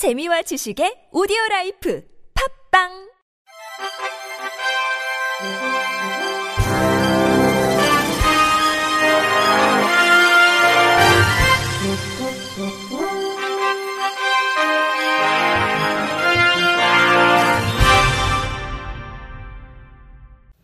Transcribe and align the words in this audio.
재미와 0.00 0.40
지식의 0.40 1.12
오디오 1.12 1.36
라이프 1.50 2.02
팝빵 2.72 2.88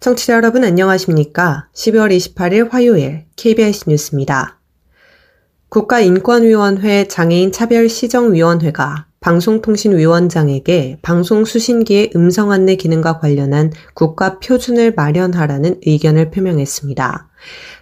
청취자 0.00 0.32
여러분 0.32 0.64
안녕하십니까? 0.64 1.68
12월 1.74 2.16
28일 2.16 2.70
화요일 2.70 3.26
KBS 3.36 3.90
뉴스입니다. 3.90 4.58
국가인권위원회 5.68 7.06
장애인 7.06 7.52
차별시정위원회가 7.52 9.05
방송통신위원장에게 9.26 10.98
방송수신기의 11.02 12.12
음성 12.14 12.52
안내 12.52 12.76
기능과 12.76 13.18
관련한 13.18 13.72
국가 13.92 14.38
표준을 14.38 14.94
마련하라는 14.94 15.80
의견을 15.84 16.30
표명했습니다. 16.30 17.28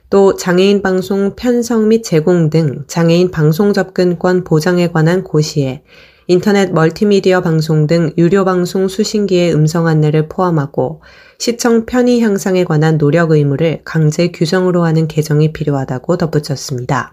또 0.09 0.37
장애인 0.37 0.81
방송 0.81 1.37
편성 1.37 1.89
및 1.89 2.03
제공 2.03 2.49
등 2.49 2.85
장애인 2.87 3.31
방송 3.31 3.75
접근권 3.75 4.45
보장에 4.45 4.89
관한 4.89 5.23
고시에 5.23 5.83
인터넷 6.29 6.73
멀티미디어 6.73 7.43
방송 7.43 7.87
등 7.87 8.15
유료 8.17 8.47
방송 8.47 8.89
수신기의 8.89 9.55
음성 9.55 9.87
안내를 9.87 10.31
포함하고 10.31 11.03
시청 11.39 11.85
편의 11.85 12.23
향상에 12.23 12.65
관한 12.65 12.97
노력 12.97 13.33
의무를 13.33 13.83
강제 13.85 14.29
규정으로 14.29 14.83
하는 14.85 15.09
개정이 15.09 15.53
필요하다고 15.53 16.17
덧붙였습니다. 16.17 17.13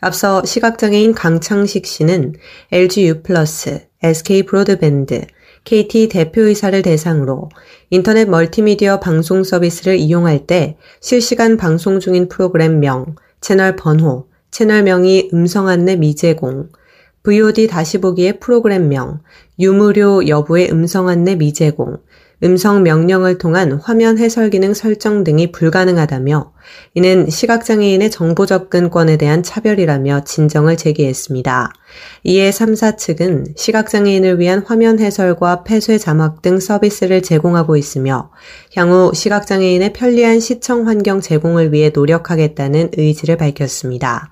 앞서 0.00 0.42
시각장애인 0.44 1.14
강창식 1.14 1.86
씨는 1.86 2.34
LGU 2.72 3.22
SK 4.02 4.44
브로드밴드, 4.44 5.26
KT 5.64 6.08
대표이사를 6.08 6.80
대상으로 6.80 7.50
인터넷 7.90 8.28
멀티미디어 8.28 8.98
방송 8.98 9.44
서비스를 9.44 9.98
이용할 9.98 10.46
때 10.46 10.78
실시간 11.00 11.58
방송 11.58 12.00
중인 12.00 12.28
프로그램 12.28 12.80
명, 12.80 13.14
채널 13.42 13.76
번호, 13.76 14.26
채널 14.50 14.82
명이 14.82 15.30
음성 15.34 15.68
안내 15.68 15.96
미제공, 15.96 16.70
VOD 17.22 17.66
다시 17.66 17.98
보기의 17.98 18.40
프로그램 18.40 18.88
명, 18.88 19.20
유무료 19.58 20.26
여부의 20.26 20.70
음성 20.72 21.08
안내 21.08 21.36
미제공, 21.36 21.98
음성 22.42 22.82
명령을 22.82 23.38
통한 23.38 23.72
화면 23.72 24.18
해설 24.18 24.48
기능 24.48 24.72
설정 24.72 25.24
등이 25.24 25.52
불가능하다며 25.52 26.52
이는 26.94 27.28
시각장애인의 27.28 28.10
정보 28.10 28.46
접근권에 28.46 29.18
대한 29.18 29.42
차별이라며 29.42 30.24
진정을 30.24 30.76
제기했습니다. 30.76 31.72
이에 32.24 32.50
3사 32.50 32.96
측은 32.96 33.54
시각장애인을 33.56 34.38
위한 34.38 34.62
화면 34.64 34.98
해설과 34.98 35.64
폐쇄 35.64 35.98
자막 35.98 36.40
등 36.40 36.60
서비스를 36.60 37.22
제공하고 37.22 37.76
있으며 37.76 38.30
향후 38.74 39.12
시각장애인의 39.14 39.92
편리한 39.92 40.40
시청 40.40 40.88
환경 40.88 41.20
제공을 41.20 41.72
위해 41.72 41.90
노력하겠다는 41.94 42.92
의지를 42.96 43.36
밝혔습니다. 43.36 44.30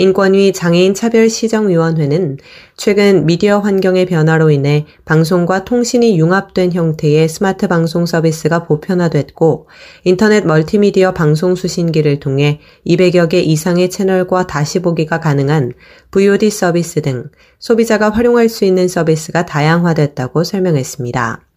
인권위 0.00 0.52
장애인 0.52 0.94
차별 0.94 1.28
시정위원회는 1.28 2.38
최근 2.76 3.26
미디어 3.26 3.58
환경의 3.58 4.06
변화로 4.06 4.50
인해 4.50 4.86
방송과 5.04 5.64
통신이 5.64 6.16
융합된 6.16 6.72
형태의 6.72 7.28
스마트 7.28 7.66
방송 7.66 8.06
서비스가 8.06 8.62
보편화됐고 8.64 9.66
인터넷 10.04 10.46
멀티미디어 10.46 11.14
방송 11.14 11.56
수신기를 11.56 12.20
통해 12.20 12.60
200여 12.86 13.28
개 13.28 13.40
이상의 13.40 13.90
채널과 13.90 14.46
다시 14.46 14.80
보기가 14.80 15.18
가능한 15.18 15.72
VOD 16.12 16.48
서비스 16.50 17.02
등 17.02 17.24
소비자가 17.58 18.10
활용할 18.10 18.48
수 18.48 18.64
있는 18.64 18.86
서비스가 18.86 19.46
다양화됐다고 19.46 20.44
설명했습니다. 20.44 21.47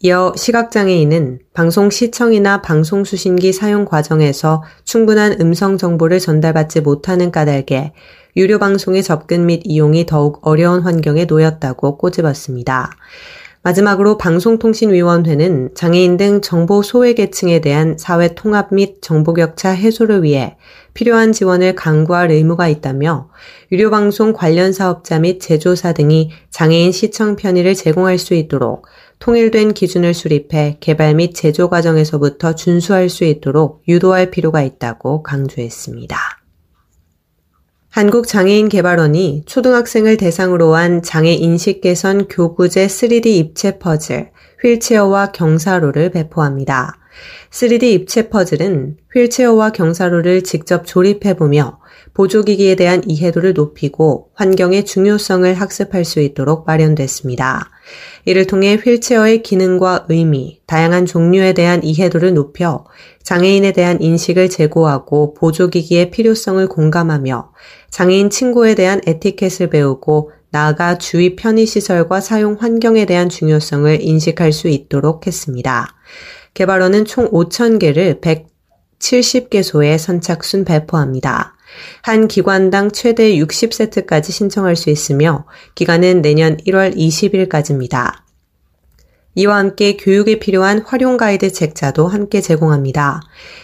이어 0.00 0.34
시각장애인은 0.36 1.38
방송 1.54 1.88
시청이나 1.88 2.60
방송 2.60 3.04
수신기 3.04 3.54
사용 3.54 3.86
과정에서 3.86 4.62
충분한 4.84 5.40
음성 5.40 5.78
정보를 5.78 6.18
전달받지 6.18 6.82
못하는 6.82 7.30
까닭에 7.30 7.94
유료 8.36 8.58
방송의 8.58 9.02
접근 9.02 9.46
및 9.46 9.62
이용이 9.64 10.04
더욱 10.04 10.46
어려운 10.46 10.82
환경에 10.82 11.24
놓였다고 11.24 11.96
꼬집었습니다. 11.96 12.90
마지막으로 13.66 14.16
방송통신위원회는 14.16 15.70
장애인 15.74 16.16
등 16.16 16.40
정보 16.40 16.84
소외계층에 16.84 17.60
대한 17.60 17.96
사회 17.98 18.32
통합 18.36 18.72
및 18.72 19.02
정보격차 19.02 19.70
해소를 19.70 20.22
위해 20.22 20.56
필요한 20.94 21.32
지원을 21.32 21.74
강구할 21.74 22.30
의무가 22.30 22.68
있다며 22.68 23.28
유료방송 23.72 24.34
관련 24.34 24.72
사업자 24.72 25.18
및 25.18 25.40
제조사 25.40 25.94
등이 25.94 26.30
장애인 26.50 26.92
시청 26.92 27.34
편의를 27.34 27.74
제공할 27.74 28.18
수 28.18 28.34
있도록 28.34 28.86
통일된 29.18 29.74
기준을 29.74 30.14
수립해 30.14 30.76
개발 30.78 31.16
및 31.16 31.34
제조 31.34 31.68
과정에서부터 31.68 32.54
준수할 32.54 33.08
수 33.08 33.24
있도록 33.24 33.82
유도할 33.88 34.30
필요가 34.30 34.62
있다고 34.62 35.24
강조했습니다. 35.24 36.35
한국장애인개발원이 37.96 39.44
초등학생을 39.46 40.18
대상으로 40.18 40.74
한 40.74 41.00
장애 41.00 41.32
인식 41.32 41.80
개선 41.80 42.28
교구제 42.28 42.88
3D 42.88 43.24
입체 43.28 43.78
퍼즐, 43.78 44.32
휠체어와 44.62 45.32
경사로를 45.32 46.10
배포합니다. 46.10 46.98
3D 47.50 47.84
입체 47.84 48.28
퍼즐은 48.28 48.96
휠체어와 49.14 49.72
경사로를 49.72 50.42
직접 50.42 50.86
조립해보며 50.86 51.78
보조기기에 52.14 52.76
대한 52.76 53.02
이해도를 53.06 53.52
높이고 53.52 54.30
환경의 54.34 54.84
중요성을 54.84 55.52
학습할 55.54 56.04
수 56.04 56.20
있도록 56.20 56.66
마련됐습니다. 56.66 57.70
이를 58.24 58.46
통해 58.46 58.76
휠체어의 58.76 59.42
기능과 59.42 60.06
의미, 60.08 60.60
다양한 60.66 61.06
종류에 61.06 61.52
대한 61.52 61.84
이해도를 61.84 62.34
높여 62.34 62.84
장애인에 63.22 63.72
대한 63.72 64.00
인식을 64.00 64.48
제고하고 64.48 65.34
보조기기의 65.34 66.10
필요성을 66.10 66.66
공감하며 66.68 67.52
장애인 67.90 68.30
친구에 68.30 68.74
대한 68.74 69.00
에티켓을 69.06 69.70
배우고 69.70 70.32
나아가 70.50 70.96
주위 70.96 71.36
편의시설과 71.36 72.20
사용 72.20 72.56
환경에 72.58 73.04
대한 73.04 73.28
중요성을 73.28 74.00
인식할 74.00 74.52
수 74.52 74.68
있도록 74.68 75.26
했습니다. 75.26 75.95
개발원은 76.56 77.04
총 77.04 77.30
5,000개를 77.30 78.22
170개소에 78.98 79.98
선착순 79.98 80.64
배포합니다. 80.64 81.54
한 82.00 82.28
기관당 82.28 82.92
최대 82.92 83.34
60세트까지 83.34 84.32
신청할 84.32 84.74
수 84.74 84.88
있으며 84.88 85.44
기간은 85.74 86.22
내년 86.22 86.56
1월 86.56 86.96
20일까지입니다. 86.96 88.10
이와 89.34 89.58
함께 89.58 89.98
교육에 89.98 90.38
필요한 90.38 90.80
활용 90.80 91.18
가이드 91.18 91.52
책자도 91.52 92.08
함께 92.08 92.40
제공합니다. 92.40 93.20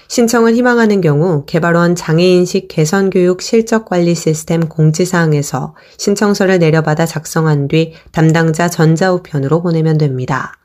신청을 0.08 0.54
희망하는 0.54 1.00
경우 1.00 1.46
개발원 1.46 1.94
장애인식 1.94 2.68
개선교육 2.68 3.40
실적관리 3.40 4.14
시스템 4.14 4.68
공지사항에서 4.68 5.74
신청서를 5.96 6.58
내려받아 6.58 7.06
작성한 7.06 7.68
뒤 7.68 7.94
담당자 8.10 8.68
전자우편으로 8.68 9.62
보내면 9.62 9.96
됩니다. 9.96 10.58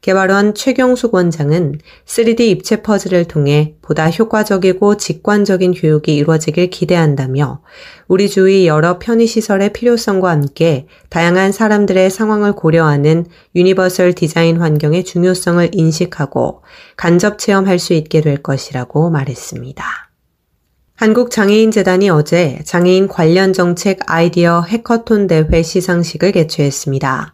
개발원 0.00 0.54
최경숙 0.54 1.14
원장은 1.14 1.80
3D 2.06 2.40
입체 2.40 2.82
퍼즐을 2.82 3.26
통해 3.26 3.74
보다 3.82 4.08
효과적이고 4.08 4.96
직관적인 4.96 5.74
교육이 5.74 6.14
이루어지길 6.14 6.70
기대한다며 6.70 7.60
우리 8.08 8.28
주위 8.28 8.66
여러 8.66 8.98
편의시설의 8.98 9.72
필요성과 9.72 10.30
함께 10.30 10.86
다양한 11.08 11.52
사람들의 11.52 12.10
상황을 12.10 12.52
고려하는 12.52 13.26
유니버설 13.54 14.14
디자인 14.14 14.58
환경의 14.58 15.04
중요성을 15.04 15.70
인식하고 15.72 16.62
간접 16.96 17.38
체험할 17.38 17.78
수 17.78 17.92
있게 17.92 18.20
될 18.20 18.38
것이라고 18.42 19.10
말했습니다. 19.10 20.09
한국장애인재단이 21.00 22.10
어제 22.10 22.58
장애인 22.62 23.08
관련 23.08 23.54
정책 23.54 24.00
아이디어 24.04 24.60
해커톤 24.60 25.28
대회 25.28 25.62
시상식을 25.62 26.32
개최했습니다. 26.32 27.32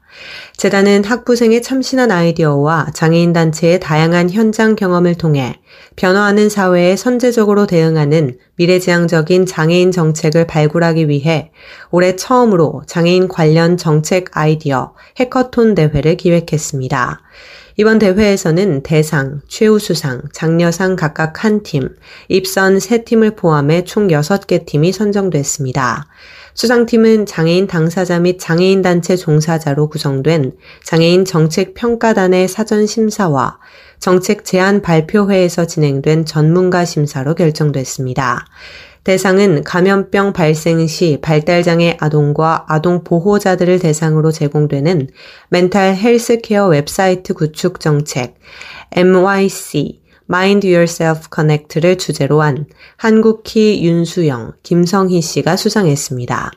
재단은 0.56 1.02
학부생의 1.02 1.62
참신한 1.62 2.12
아이디어와 2.12 2.92
장애인 2.94 3.32
단체의 3.32 3.80
다양한 3.80 4.30
현장 4.30 4.76
경험을 4.76 5.16
통해 5.16 5.58
변화하는 5.96 6.48
사회에 6.48 6.94
선제적으로 6.94 7.66
대응하는 7.66 8.38
미래지향적인 8.54 9.46
장애인 9.46 9.90
정책을 9.90 10.46
발굴하기 10.46 11.08
위해 11.08 11.50
올해 11.90 12.14
처음으로 12.14 12.84
장애인 12.86 13.26
관련 13.26 13.76
정책 13.76 14.28
아이디어 14.38 14.94
해커톤 15.18 15.74
대회를 15.74 16.16
기획했습니다. 16.16 17.20
이번 17.78 17.98
대회에서는 17.98 18.82
대상, 18.84 19.42
최우수상, 19.48 20.22
장려상 20.32 20.96
각각 20.96 21.44
한 21.44 21.62
팀, 21.62 21.90
입선 22.28 22.80
세 22.80 23.04
팀을 23.04 23.36
포함해 23.36 23.84
총 23.84 24.08
6개 24.08 24.64
팀이 24.64 24.92
선정됐습니다. 24.92 26.06
수상팀은 26.54 27.26
장애인 27.26 27.66
당사자 27.66 28.18
및 28.18 28.38
장애인 28.40 28.80
단체 28.80 29.14
종사자로 29.14 29.90
구성된 29.90 30.52
장애인 30.84 31.26
정책 31.26 31.74
평가단의 31.74 32.48
사전 32.48 32.86
심사와 32.86 33.58
정책 33.98 34.46
제안 34.46 34.80
발표회에서 34.80 35.66
진행된 35.66 36.24
전문가 36.24 36.86
심사로 36.86 37.34
결정됐습니다. 37.34 38.46
대상은 39.06 39.62
감염병 39.62 40.32
발생 40.32 40.84
시 40.88 41.18
발달장애 41.22 41.96
아동과 42.00 42.64
아동 42.66 43.04
보호자들을 43.04 43.78
대상으로 43.78 44.32
제공되는 44.32 45.10
멘탈 45.48 45.94
헬스케어 45.94 46.66
웹사이트 46.66 47.32
구축 47.34 47.78
정책 47.78 48.34
MYC 48.90 50.02
Mind 50.28 50.66
Yourself 50.66 51.28
Connect를 51.32 51.98
주제로 51.98 52.42
한 52.42 52.66
한국희 52.96 53.84
윤수영, 53.84 54.54
김성희 54.64 55.20
씨가 55.20 55.54
수상했습니다. 55.54 56.50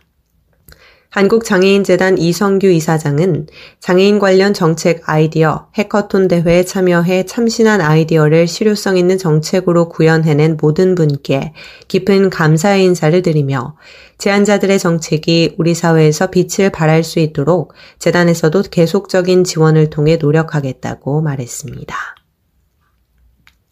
한국장애인재단 1.09 2.19
이성규 2.19 2.67
이사장은 2.67 3.47
장애인 3.79 4.19
관련 4.19 4.53
정책 4.53 5.09
아이디어 5.09 5.67
해커톤 5.75 6.27
대회에 6.27 6.63
참여해 6.63 7.25
참신한 7.25 7.81
아이디어를 7.81 8.47
실효성 8.47 8.95
있는 8.95 9.17
정책으로 9.17 9.89
구현해낸 9.89 10.57
모든 10.61 10.93
분께 10.93 11.53
깊은 11.87 12.29
감사의 12.29 12.85
인사를 12.85 13.19
드리며 13.23 13.75
제한자들의 14.19 14.77
정책이 14.77 15.55
우리 15.57 15.73
사회에서 15.73 16.27
빛을 16.27 16.69
발할 16.69 17.03
수 17.03 17.17
있도록 17.19 17.73
재단에서도 17.97 18.63
계속적인 18.69 19.45
지원을 19.45 19.89
통해 19.89 20.17
노력하겠다고 20.17 21.21
말했습니다. 21.21 22.18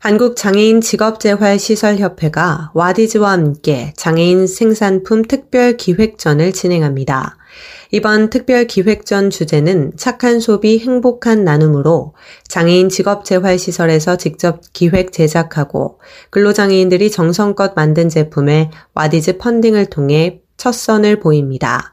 한국장애인 0.07 0.79
직업재활시설협회가 0.79 2.71
와디즈와 2.73 3.29
함께 3.29 3.91
장애인 3.97 4.47
생산품 4.47 5.21
특별기획전을 5.23 6.53
진행합니다. 6.53 7.35
이번 7.91 8.29
특별기획전 8.29 9.31
주제는 9.31 9.97
착한 9.97 10.39
소비 10.39 10.79
행복한 10.79 11.43
나눔으로 11.43 12.13
장애인 12.47 12.87
직업재활시설에서 12.87 14.15
직접 14.15 14.61
기획 14.71 15.11
제작하고 15.11 15.99
근로장애인들이 16.29 17.11
정성껏 17.11 17.73
만든 17.75 18.07
제품에 18.07 18.71
와디즈 18.93 19.39
펀딩을 19.39 19.87
통해 19.87 20.39
첫 20.55 20.73
선을 20.73 21.19
보입니다. 21.19 21.91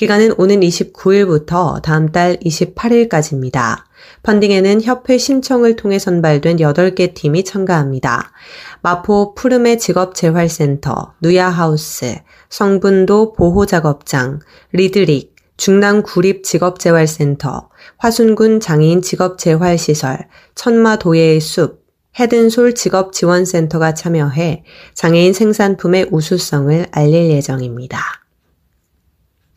기간은 0.00 0.32
오는 0.38 0.60
29일부터 0.60 1.82
다음 1.82 2.10
달 2.10 2.38
28일까지입니다. 2.38 3.84
펀딩에는 4.22 4.80
협회 4.80 5.18
신청을 5.18 5.76
통해 5.76 5.98
선발된 5.98 6.56
8개 6.56 7.12
팀이 7.12 7.44
참가합니다. 7.44 8.32
마포 8.80 9.34
푸르메 9.34 9.76
직업재활센터, 9.76 11.12
누야하우스, 11.20 12.16
성분도 12.48 13.34
보호작업장, 13.34 14.40
리드릭, 14.72 15.36
중남 15.58 16.02
구립 16.02 16.44
직업재활센터, 16.44 17.68
화순군 17.98 18.60
장애인 18.60 19.02
직업재활시설, 19.02 20.28
천마도예의 20.54 21.40
숲, 21.40 21.84
헤든솔 22.18 22.74
직업지원센터가 22.74 23.92
참여해 23.92 24.64
장애인 24.94 25.34
생산품의 25.34 26.08
우수성을 26.10 26.86
알릴 26.90 27.32
예정입니다. 27.32 28.19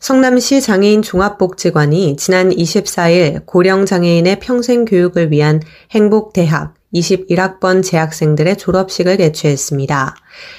성남시 0.04 0.60
장애인 0.60 1.00
종합복지관이 1.00 2.16
지난 2.18 2.50
24일 2.50 3.46
고령 3.46 3.86
장애인의 3.86 4.38
평생 4.38 4.84
교육을 4.84 5.32
위한 5.32 5.62
행복대학 5.92 6.74
21학번 6.94 7.82
재학생들의 7.82 8.58
졸업식을 8.58 9.16
개최했습니다. 9.16 10.14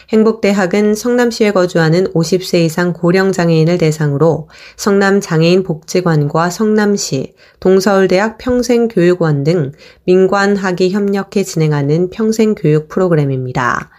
행복대학은 0.09 0.95
성남시에 0.95 1.51
거주하는 1.51 2.11
50세 2.13 2.65
이상 2.65 2.91
고령 2.91 3.33
장애인을 3.33 3.77
대상으로 3.77 4.49
성남 4.77 5.21
장애인 5.21 5.61
복지관과 5.61 6.49
성남시, 6.49 7.35
동서울대학 7.59 8.39
평생교육원 8.39 9.43
등 9.43 9.73
민관 10.05 10.55
학이 10.55 10.89
협력해 10.89 11.43
진행하는 11.43 12.09
평생교육 12.09 12.89
프로그램입니다. 12.89 13.91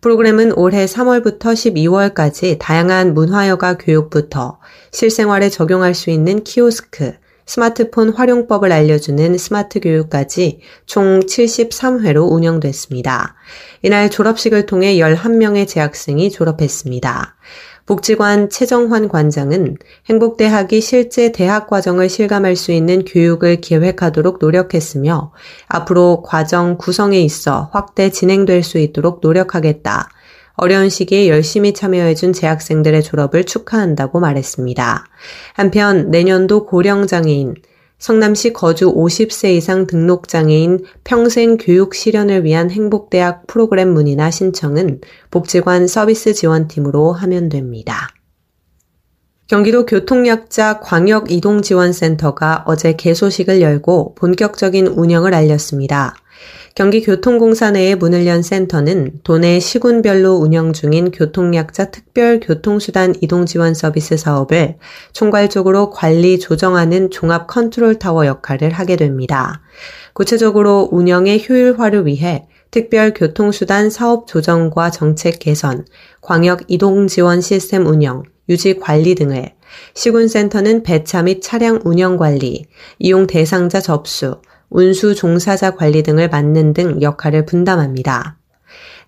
프로그램은 0.00 0.52
올해 0.52 0.86
3월부터 0.86 1.52
12월까지 1.52 2.56
다양한 2.58 3.12
문화여가 3.12 3.76
교육부터 3.76 4.58
실생활에 4.92 5.50
적용할 5.50 5.94
수 5.94 6.10
있는 6.10 6.42
키오스크, 6.42 7.12
스마트폰 7.44 8.10
활용법을 8.10 8.70
알려주는 8.70 9.36
스마트 9.36 9.80
교육까지 9.80 10.60
총 10.86 11.20
73회로 11.20 12.30
운영됐습니다. 12.30 13.34
이날 13.82 14.08
졸업식을 14.08 14.66
통해 14.66 14.94
11명의 14.94 15.66
재학생이 15.66 16.30
졸업했습니다. 16.30 17.36
복지관 17.90 18.50
최정환 18.50 19.08
관장은 19.08 19.76
행복대학이 20.08 20.80
실제 20.80 21.32
대학 21.32 21.66
과정을 21.66 22.08
실감할 22.08 22.54
수 22.54 22.70
있는 22.70 23.04
교육을 23.04 23.60
계획하도록 23.60 24.38
노력했으며 24.40 25.32
앞으로 25.66 26.22
과정 26.24 26.78
구성에 26.78 27.18
있어 27.18 27.68
확대 27.72 28.10
진행될 28.10 28.62
수 28.62 28.78
있도록 28.78 29.18
노력하겠다. 29.20 30.08
어려운 30.52 30.88
시기에 30.88 31.28
열심히 31.28 31.74
참여해준 31.74 32.32
재학생들의 32.32 33.02
졸업을 33.02 33.42
축하한다고 33.42 34.20
말했습니다. 34.20 35.06
한편 35.54 36.12
내년도 36.12 36.66
고령장애인, 36.66 37.56
성남시 38.00 38.54
거주 38.54 38.92
50세 38.92 39.54
이상 39.54 39.86
등록장애인 39.86 40.84
평생 41.04 41.58
교육 41.58 41.94
실현을 41.94 42.44
위한 42.44 42.70
행복대학 42.70 43.46
프로그램 43.46 43.92
문의나 43.92 44.30
신청은 44.30 45.02
복지관 45.30 45.86
서비스 45.86 46.32
지원팀으로 46.32 47.12
하면 47.12 47.50
됩니다. 47.50 48.08
경기도 49.48 49.84
교통약자 49.84 50.80
광역이동지원센터가 50.80 52.64
어제 52.66 52.94
개소식을 52.94 53.60
열고 53.60 54.14
본격적인 54.14 54.86
운영을 54.86 55.34
알렸습니다. 55.34 56.14
경기교통공사 56.74 57.72
내에 57.72 57.96
문을 57.96 58.26
연 58.26 58.42
센터는 58.42 59.20
도내 59.24 59.58
시군별로 59.58 60.34
운영 60.34 60.72
중인 60.72 61.10
교통약자 61.10 61.90
특별 61.90 62.38
교통수단 62.40 63.14
이동지원 63.20 63.74
서비스 63.74 64.16
사업을 64.16 64.76
총괄적으로 65.12 65.90
관리 65.90 66.38
조정하는 66.38 67.10
종합 67.10 67.48
컨트롤 67.48 67.98
타워 67.98 68.26
역할을 68.26 68.70
하게 68.70 68.96
됩니다. 68.96 69.62
구체적으로 70.12 70.88
운영의 70.92 71.44
효율화를 71.48 72.06
위해 72.06 72.46
특별 72.70 73.14
교통수단 73.14 73.90
사업 73.90 74.28
조정과 74.28 74.90
정책 74.90 75.40
개선, 75.40 75.84
광역 76.20 76.62
이동 76.68 77.08
지원 77.08 77.40
시스템 77.40 77.86
운영, 77.86 78.22
유지 78.48 78.78
관리 78.78 79.16
등을 79.16 79.52
시군센터는 79.94 80.84
배차 80.84 81.22
및 81.22 81.40
차량 81.42 81.80
운영 81.84 82.16
관리, 82.16 82.66
이용 82.98 83.26
대상자 83.26 83.80
접수, 83.80 84.40
운수 84.70 85.14
종사자 85.14 85.72
관리 85.72 86.02
등을 86.02 86.28
맡는 86.28 86.72
등 86.72 87.02
역할을 87.02 87.44
분담합니다. 87.44 88.38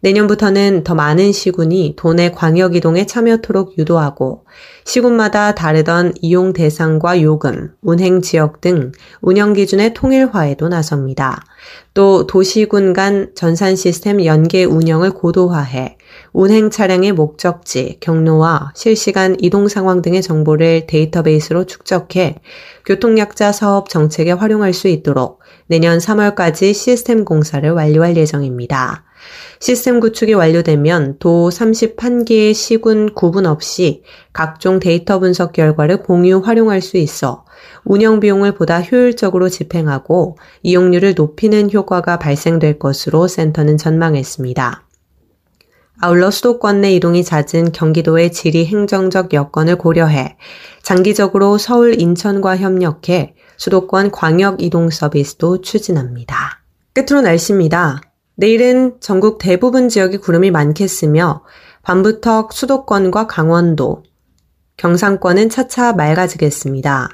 내년부터는 0.03 0.83
더 0.83 0.97
많은 0.97 1.31
시군이 1.31 1.95
도내 1.97 2.33
광역 2.33 2.75
이동에 2.75 3.07
참여토록 3.07 3.79
유도하고 3.79 4.45
시군마다 4.85 5.55
다르던 5.55 6.15
이용 6.21 6.53
대상과 6.53 7.23
요금, 7.23 7.73
운행 7.83 8.21
지역 8.21 8.61
등 8.61 8.91
운영 9.21 9.53
기준의 9.53 9.95
통일화에도 9.95 10.69
나섭니다. 10.69 11.45
또 11.95 12.27
도시군 12.27 12.95
간 12.95 13.31
전산 13.37 13.77
시스템 13.77 14.25
연계 14.25 14.65
운영을 14.65 15.13
고도화해 15.13 15.99
운행 16.33 16.71
차량의 16.71 17.13
목적지, 17.13 17.99
경로와 18.01 18.73
실시간 18.75 19.37
이동 19.39 19.69
상황 19.69 20.03
등의 20.03 20.23
정보를 20.23 20.89
데이터베이스로 20.89 21.65
축적해 21.67 22.41
교통약자 22.85 23.53
사업 23.53 23.89
정책에 23.89 24.33
활용할 24.33 24.73
수 24.73 24.89
있도록 24.89 25.42
내년 25.73 25.97
3월까지 25.97 26.75
시스템 26.75 27.25
공사를 27.25 27.67
완료할 27.71 28.15
예정입니다. 28.15 29.05
시스템 29.59 30.01
구축이 30.01 30.35
완료되면 30.35 31.17
도 31.19 31.49
31개의 31.49 32.53
시군 32.53 33.15
구분 33.15 33.47
없이 33.47 34.03
각종 34.35 34.81
데이터 34.81 35.19
분석 35.19 35.55
결과를 35.55 36.03
공유 36.03 36.41
활용할 36.41 36.83
수 36.83 36.99
있어 36.99 37.47
운영 37.87 38.21
비용을 38.21 38.53
보다 38.53 38.83
효율적으로 38.83 39.49
집행하고 39.49 40.37
이용률을 40.63 41.15
높이는 41.17 41.73
효과가 41.73 42.19
발생될 42.19 42.79
것으로 42.79 43.27
센터는 43.27 43.79
전망했습니다. 43.79 44.87
아울러 46.03 46.31
수도권 46.31 46.83
내 46.83 46.93
이동이 46.93 47.25
잦은 47.25 47.73
경기도의 47.73 48.33
지리 48.33 48.67
행정적 48.67 49.33
여건을 49.33 49.79
고려해 49.79 50.37
장기적으로 50.83 51.57
서울 51.57 51.99
인천과 51.99 52.59
협력해 52.59 53.37
수도권 53.63 54.11
광역 54.11 54.61
이동 54.61 54.91
서비스도 54.91 55.61
추진합니다. 55.61 56.65
끝으로 56.95 57.21
날씨입니다. 57.21 58.01
내일은 58.35 58.97
전국 58.99 59.39
대부분 59.39 59.89
지역이 59.89 60.17
구름이 60.17 60.51
많겠으며 60.51 61.45
밤부터 61.85 62.49
수도권과 62.51 63.29
강원도, 63.29 64.03
경상권은 64.79 65.49
차차 65.49 65.93
맑아지겠습니다. 65.93 67.09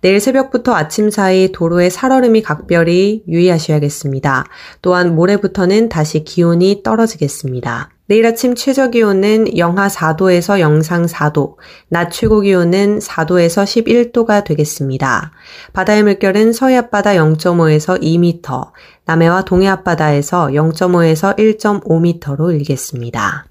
내일 0.00 0.20
새벽부터 0.20 0.74
아침 0.74 1.10
사이 1.10 1.50
도로의 1.50 1.90
살얼음이 1.90 2.42
각별히 2.42 3.24
유의하셔야겠습니다. 3.26 4.44
또한 4.82 5.16
모레부터는 5.16 5.88
다시 5.88 6.22
기온이 6.22 6.84
떨어지겠습니다. 6.84 7.90
내일 8.10 8.26
아침 8.26 8.56
최저 8.56 8.90
기온은 8.90 9.56
영하 9.56 9.86
4도에서 9.86 10.58
영상 10.58 11.06
4도, 11.06 11.54
낮 11.86 12.10
최고 12.10 12.40
기온은 12.40 12.98
4도에서 12.98 13.62
11도가 13.62 14.42
되겠습니다. 14.42 15.30
바다의 15.72 16.02
물결은 16.02 16.52
서해 16.52 16.76
앞바다 16.76 17.12
0.5에서 17.12 18.02
2m, 18.02 18.72
남해와 19.04 19.44
동해 19.44 19.68
앞바다에서 19.68 20.48
0.5에서 20.48 21.38
1.5m로 21.38 22.52
일겠습니다. 22.52 23.46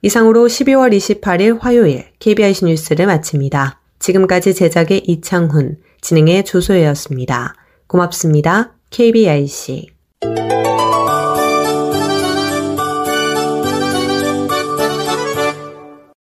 이상으로 0.00 0.46
12월 0.46 0.96
28일 0.96 1.60
화요일 1.60 2.06
KBIC 2.18 2.64
뉴스를 2.64 3.04
마칩니다. 3.04 3.82
지금까지 3.98 4.54
제작의 4.54 5.00
이창훈, 5.00 5.76
진행의 6.00 6.46
조소혜였습니다. 6.46 7.54
고맙습니다. 7.88 8.72
KBIC 8.88 9.88